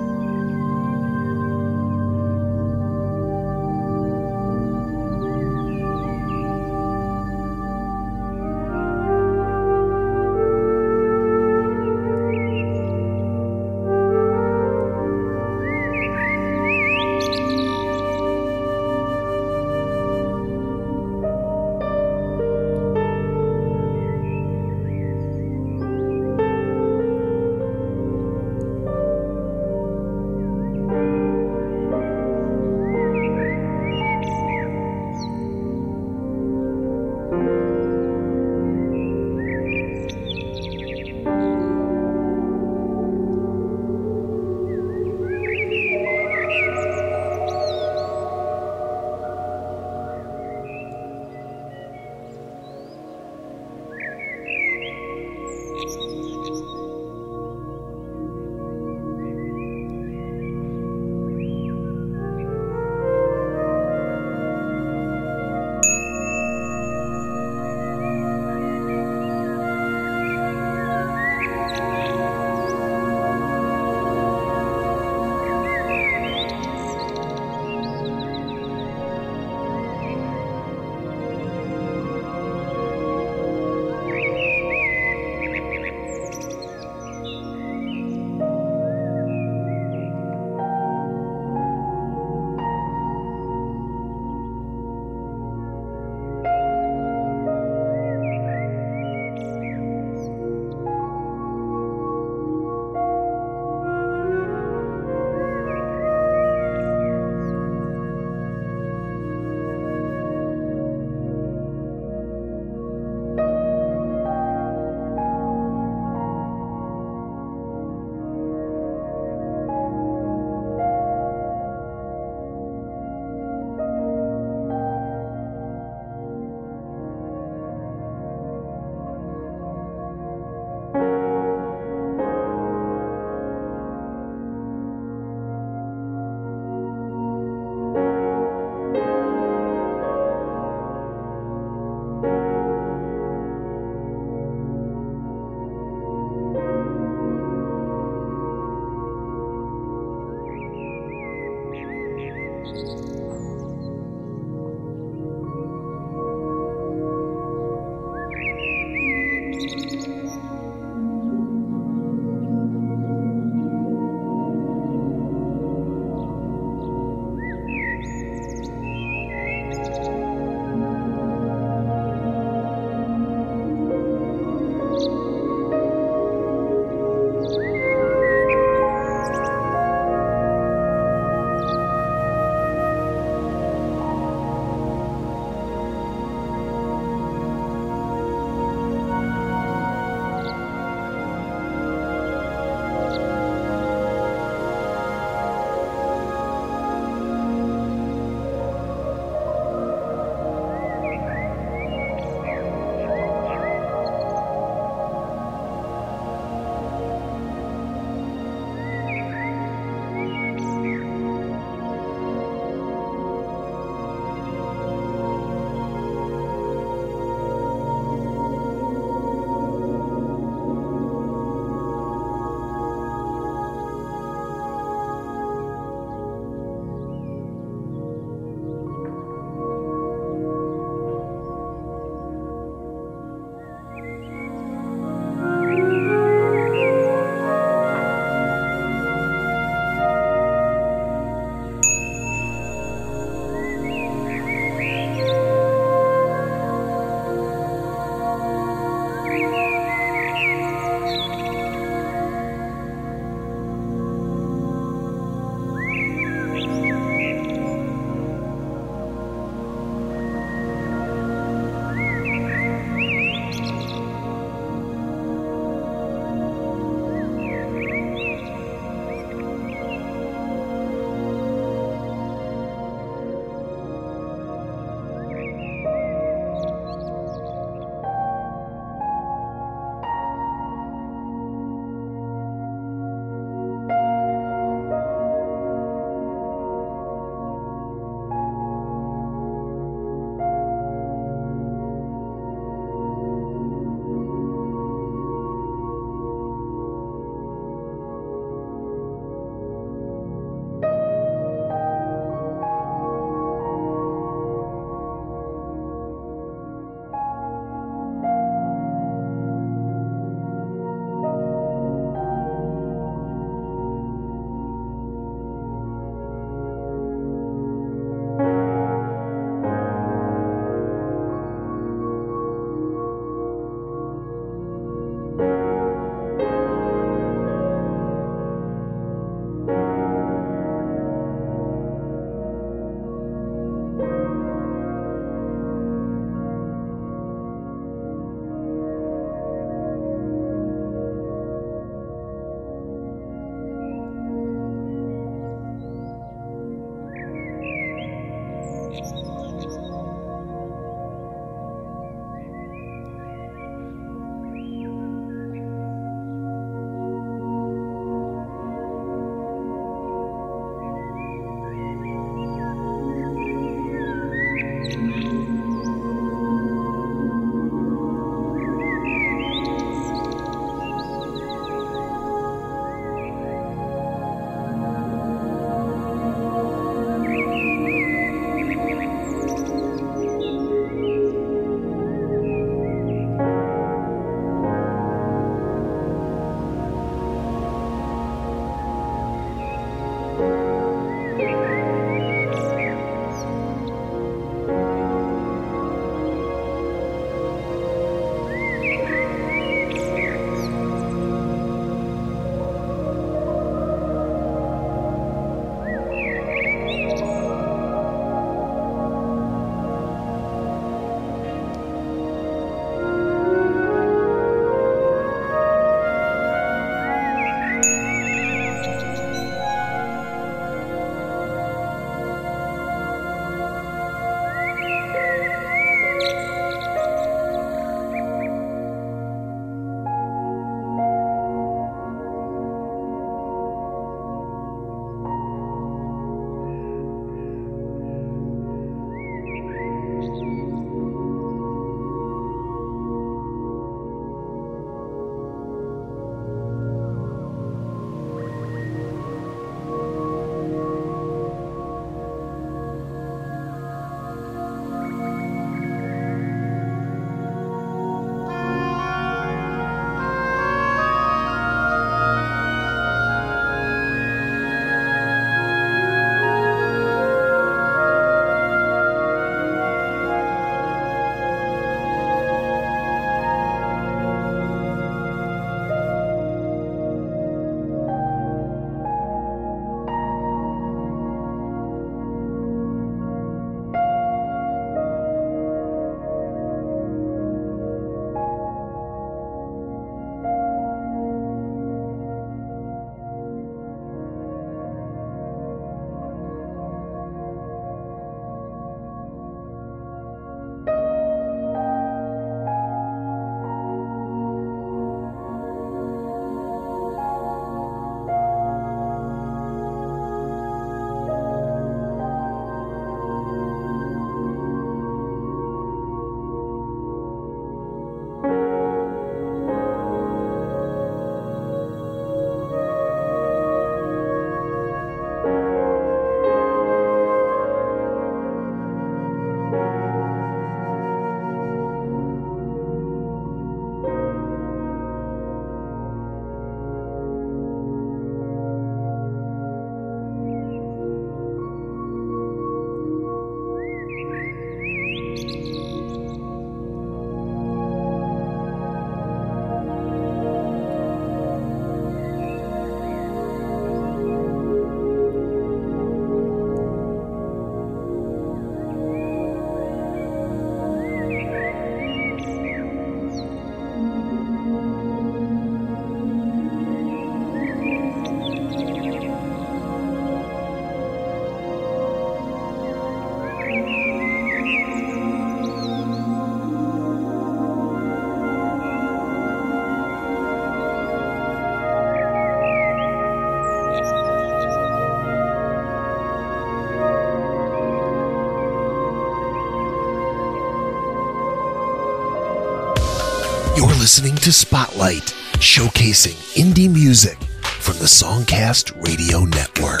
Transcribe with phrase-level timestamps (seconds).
[594.06, 597.36] listening to Spotlight, showcasing indie music
[597.80, 600.00] from the Songcast Radio Network.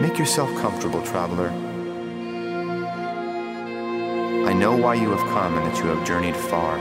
[0.00, 1.73] Make yourself comfortable, traveler.
[4.74, 6.76] Know why you have come and that you have journeyed far.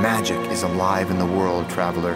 [0.00, 2.14] Magic is alive in the world, traveler.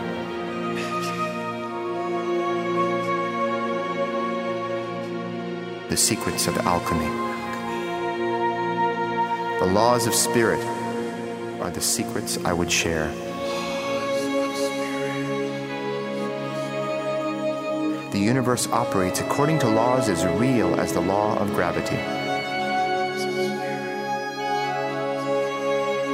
[5.89, 7.11] The secrets of alchemy.
[9.61, 10.65] The laws of spirit
[11.61, 13.13] are the secrets I would share.
[18.13, 21.97] The universe operates according to laws as real as the law of gravity.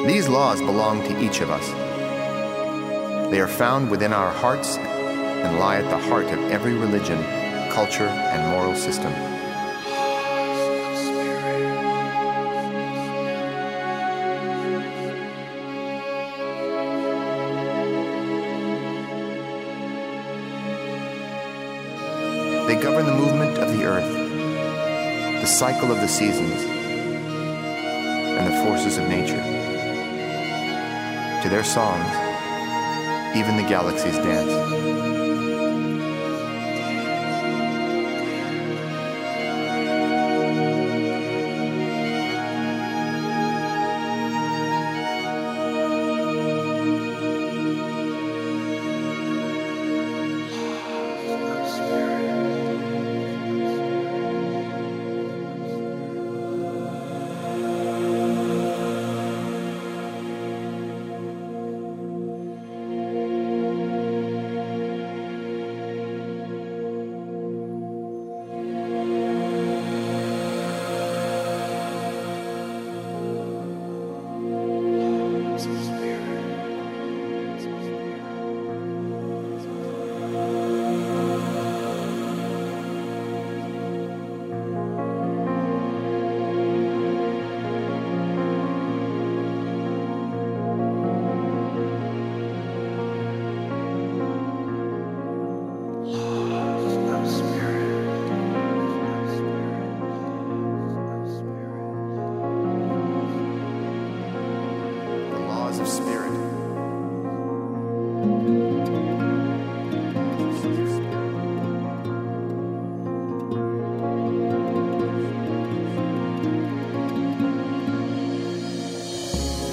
[0.07, 1.69] These laws belong to each of us.
[3.33, 7.21] They are found within our hearts and lie at the heart of every religion,
[7.73, 9.13] culture, and moral system.
[22.69, 24.13] They govern the movement of the earth,
[25.41, 26.63] the cycle of the seasons,
[28.37, 29.43] and the forces of nature.
[31.43, 32.15] To their songs,
[33.35, 35.18] even the galaxies dance.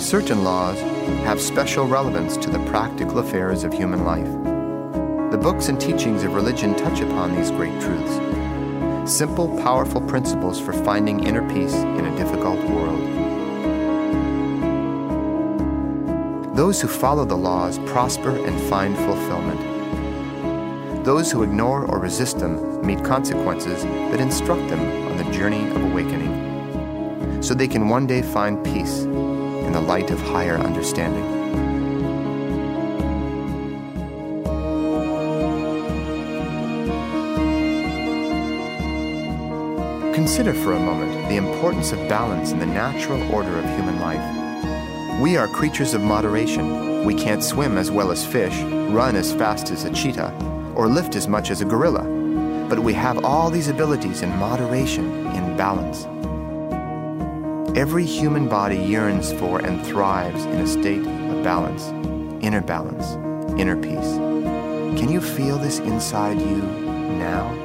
[0.06, 0.80] Certain laws
[1.26, 4.32] have special relevance to the practical affairs of human life.
[5.32, 9.12] The books and teachings of religion touch upon these great truths.
[9.12, 13.02] Simple, powerful principles for finding inner peace in a difficult world.
[16.56, 19.60] Those who follow the laws prosper and find fulfillment.
[21.04, 25.84] Those who ignore or resist them meet consequences that instruct them on the journey of
[25.84, 29.08] awakening, so they can one day find peace
[29.76, 31.26] the light of higher understanding.
[40.14, 45.22] Consider for a moment the importance of balance in the natural order of human life.
[45.22, 47.04] We are creatures of moderation.
[47.04, 50.32] We can't swim as well as fish, run as fast as a cheetah,
[50.74, 52.06] or lift as much as a gorilla.
[52.70, 56.08] But we have all these abilities in moderation, in balance.
[57.76, 61.88] Every human body yearns for and thrives in a state of balance,
[62.42, 63.06] inner balance,
[63.60, 64.16] inner peace.
[64.98, 66.62] Can you feel this inside you
[67.20, 67.65] now?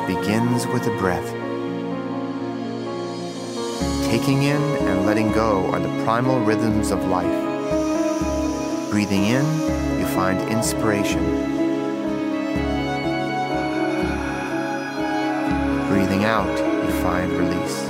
[0.00, 1.24] Begins with the breath.
[4.10, 7.30] Taking in and letting go are the primal rhythms of life.
[8.90, 9.44] Breathing in,
[9.98, 11.24] you find inspiration.
[15.88, 17.88] Breathing out, you find release.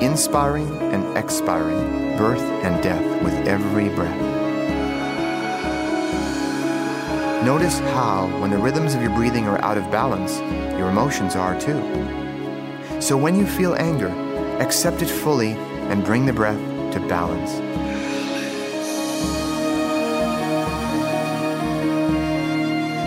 [0.00, 4.25] Inspiring and expiring, birth and death with every breath.
[7.46, 10.40] Notice how, when the rhythms of your breathing are out of balance,
[10.76, 11.80] your emotions are too.
[13.00, 14.08] So when you feel anger,
[14.60, 16.58] accept it fully and bring the breath
[16.94, 17.52] to balance.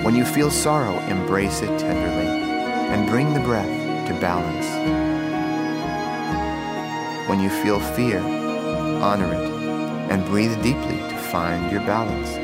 [0.05, 2.29] When you feel sorrow, embrace it tenderly
[2.93, 4.67] and bring the breath to balance.
[7.27, 8.19] When you feel fear,
[9.01, 9.51] honor it
[10.09, 12.38] and breathe deeply to find your balance.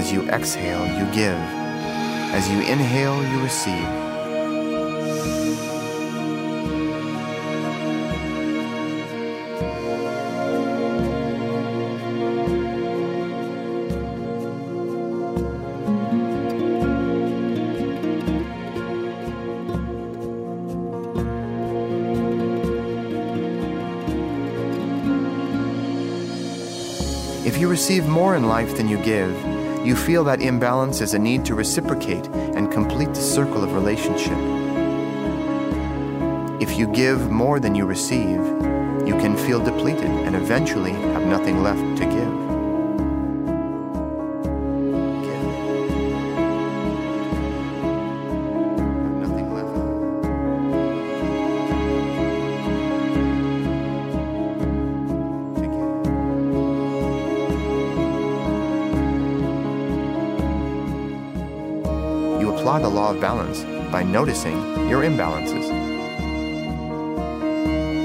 [0.00, 1.36] As you exhale, you give.
[2.32, 3.76] As you inhale, you receive.
[27.44, 31.18] If you receive more in life than you give, you feel that imbalance as a
[31.18, 34.36] need to reciprocate and complete the circle of relationship.
[36.60, 38.40] If you give more than you receive,
[39.06, 42.49] you can feel depleted and eventually have nothing left to give.
[63.90, 65.68] By noticing your imbalances.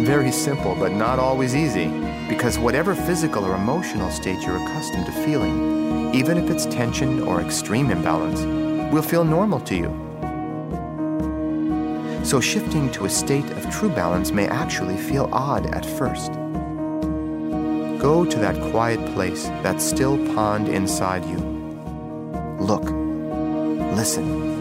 [0.06, 1.88] Very simple, but not always easy,
[2.30, 7.42] because whatever physical or emotional state you're accustomed to feeling, even if it's tension or
[7.42, 8.42] extreme imbalance,
[8.94, 9.92] will feel normal to you.
[12.24, 16.32] So shifting to a state of true balance may actually feel odd at first.
[18.00, 21.38] Go to that quiet place, that still pond inside you.
[22.60, 22.84] Look,
[23.96, 24.55] listen.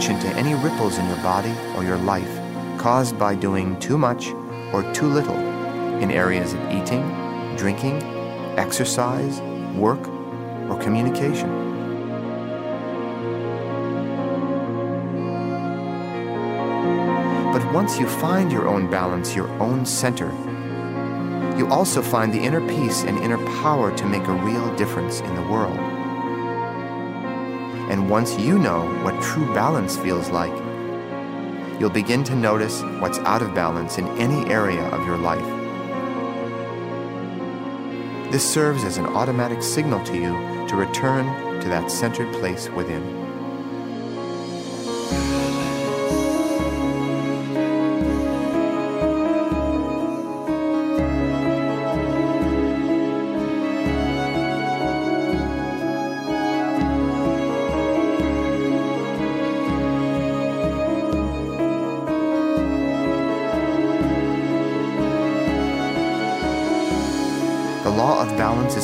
[0.00, 2.40] Attention to any ripples in your body or your life
[2.78, 4.28] caused by doing too much
[4.72, 5.36] or too little
[6.00, 7.02] in areas of eating,
[7.58, 8.02] drinking,
[8.56, 9.42] exercise,
[9.76, 10.00] work,
[10.70, 11.50] or communication.
[17.52, 20.30] But once you find your own balance, your own center,
[21.58, 25.34] you also find the inner peace and inner power to make a real difference in
[25.34, 25.89] the world.
[27.90, 30.56] And once you know what true balance feels like,
[31.80, 35.44] you'll begin to notice what's out of balance in any area of your life.
[38.30, 41.26] This serves as an automatic signal to you to return
[41.60, 43.29] to that centered place within.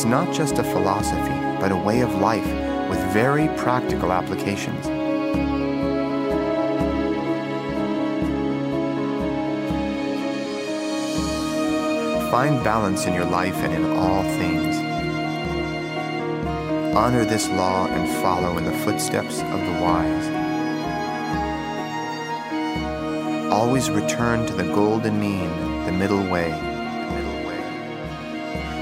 [0.06, 2.46] Not just a philosophy, but a way of life
[2.88, 4.86] with very practical applications.
[12.30, 14.76] Find balance in your life and in all things.
[16.96, 20.28] Honor this law and follow in the footsteps of the wise.
[23.52, 25.50] Always return to the golden mean,
[25.86, 26.75] the middle way.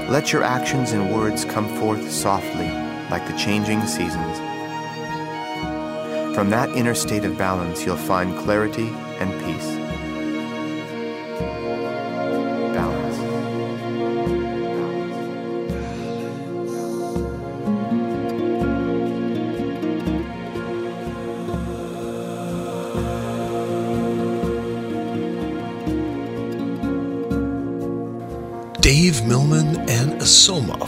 [0.07, 2.69] Let your actions and words come forth softly,
[3.09, 4.37] like the changing seasons.
[6.35, 8.87] From that inner state of balance, you'll find clarity
[9.19, 9.84] and peace.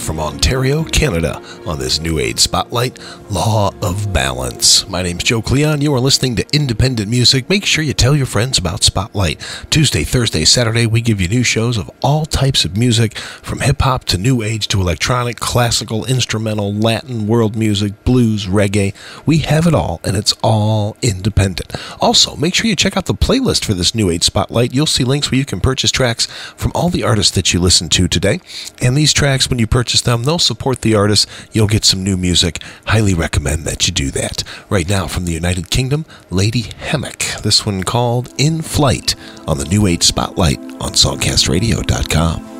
[0.07, 2.97] From Ontario, Canada, on this New Age Spotlight
[3.29, 4.85] Law of Balance.
[4.89, 5.79] My name's Joe Cleon.
[5.79, 7.49] You are listening to independent music.
[7.49, 9.39] Make sure you tell your friends about Spotlight.
[9.69, 13.81] Tuesday, Thursday, Saturday, we give you new shows of all types of music, from hip
[13.81, 18.93] hop to New Age to electronic, classical, instrumental, Latin, world music, blues, reggae.
[19.25, 21.73] We have it all, and it's all independent.
[22.01, 24.73] Also, make sure you check out the playlist for this New Age Spotlight.
[24.73, 26.25] You'll see links where you can purchase tracks
[26.57, 28.41] from all the artists that you listen to today.
[28.81, 31.25] And these tracks, when you purchase them, they'll support the artists.
[31.53, 32.61] You'll get some new music.
[32.87, 34.43] Highly recommend that you do that.
[34.69, 37.19] Right now, from the United Kingdom, Lazy Hammock.
[37.43, 39.13] This one called In Flight
[39.47, 42.56] on the New Age Spotlight on SongcastRadio.com.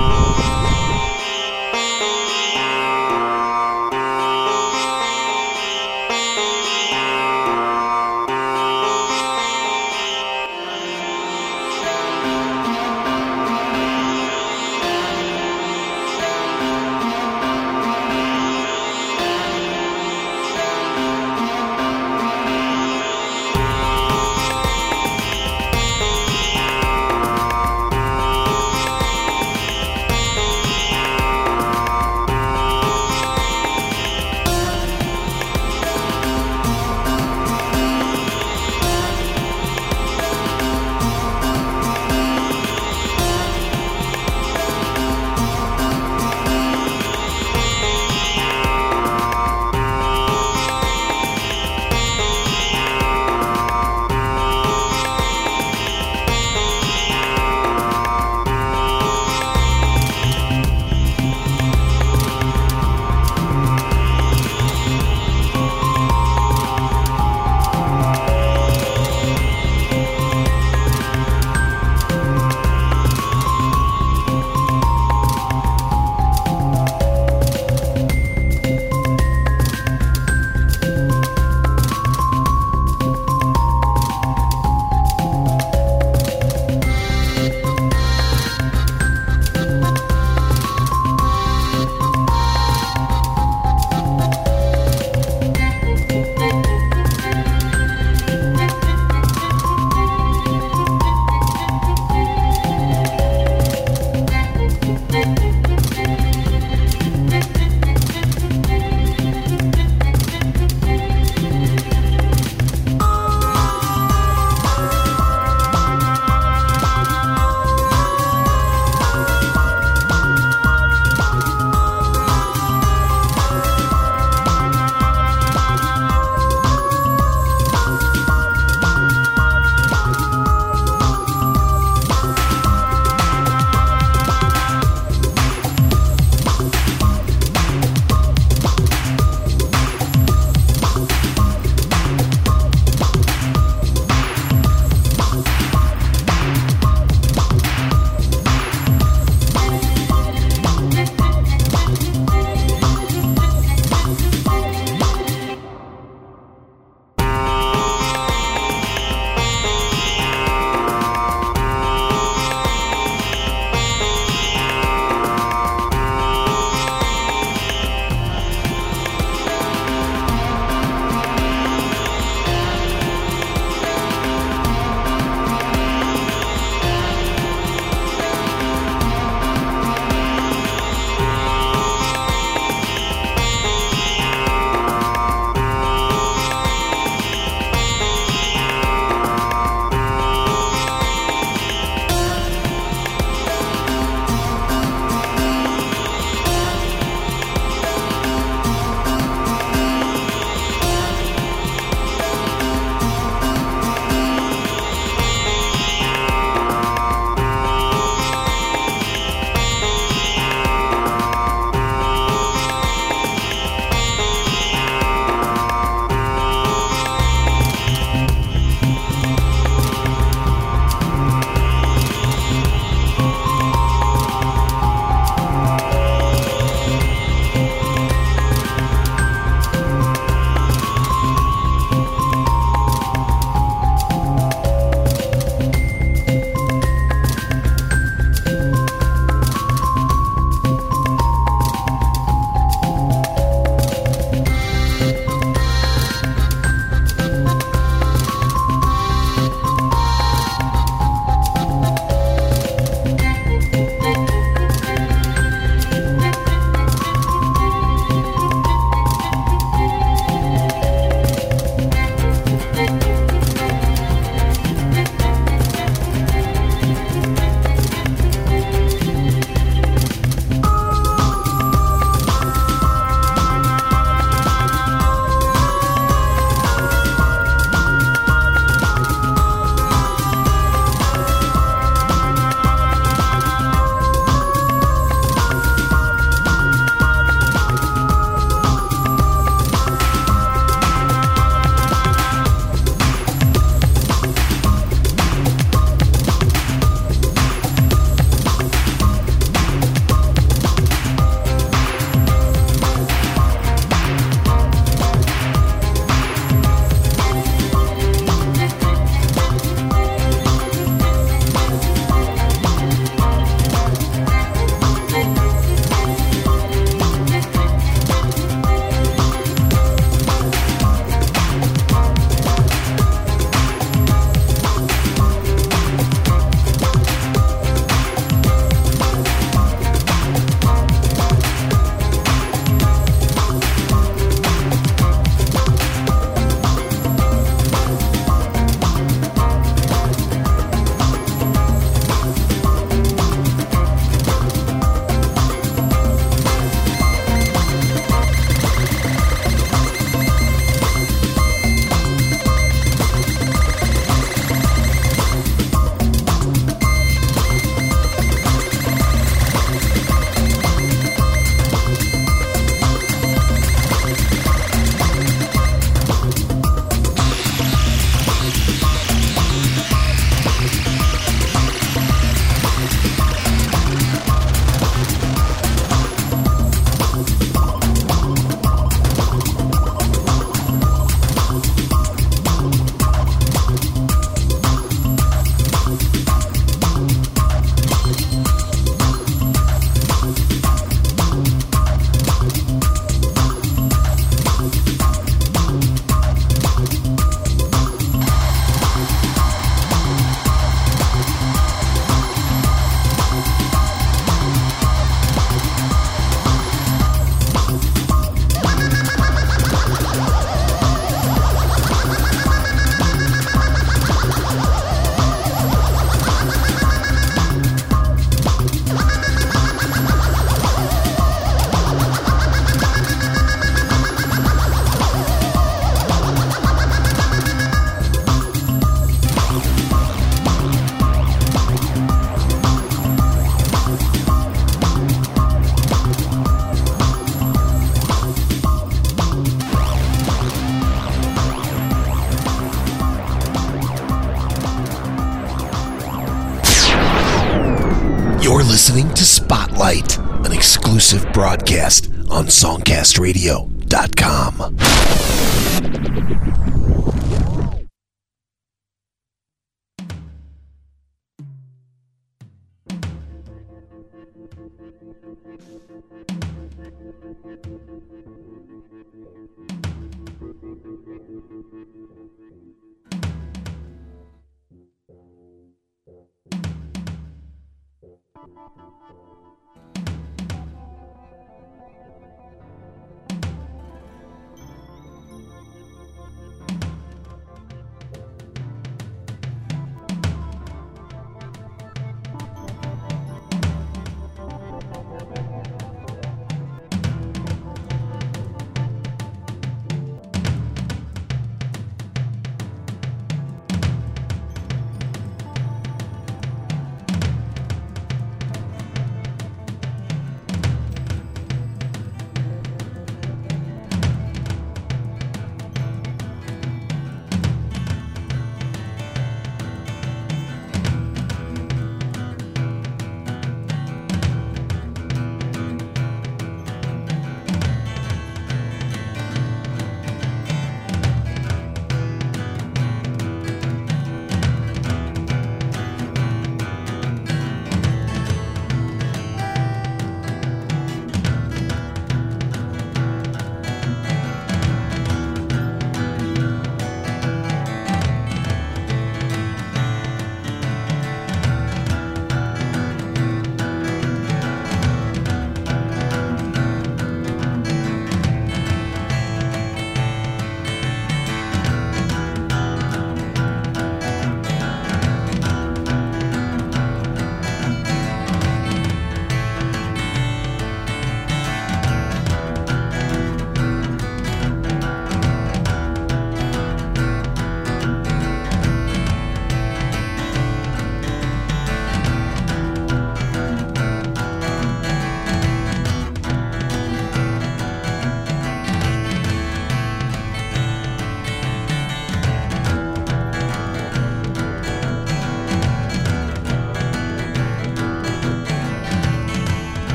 [448.91, 454.90] listening to Spotlight, an exclusive broadcast on SongcastRadio.com.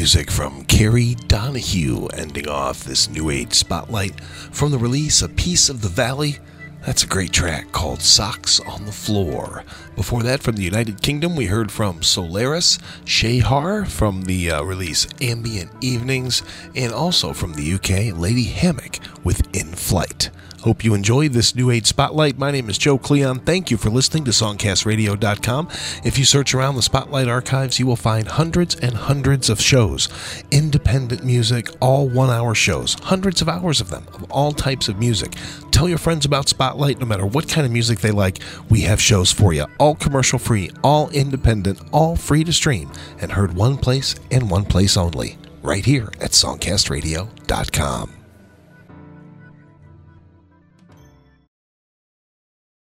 [0.00, 5.68] Music from Kerry Donahue ending off this New Age spotlight from the release A Piece
[5.68, 6.38] of the Valley.
[6.86, 9.62] That's a great track called Socks on the Floor.
[9.96, 15.06] Before that, from the United Kingdom, we heard from Solaris Shehar from the uh, release
[15.20, 16.42] Ambient Evenings,
[16.74, 20.30] and also from the UK, Lazy Hammock with In Flight.
[20.62, 22.36] Hope you enjoyed this New Age Spotlight.
[22.36, 23.38] My name is Joe Cleon.
[23.38, 25.68] Thank you for listening to SongcastRadio.com.
[26.04, 30.10] If you search around the Spotlight archives, you will find hundreds and hundreds of shows,
[30.50, 34.98] independent music, all one hour shows, hundreds of hours of them, of all types of
[34.98, 35.32] music.
[35.70, 39.00] Tell your friends about Spotlight, no matter what kind of music they like, we have
[39.00, 39.64] shows for you.
[39.78, 44.66] All commercial free, all independent, all free to stream, and heard one place and one
[44.66, 48.19] place only, right here at SongcastRadio.com.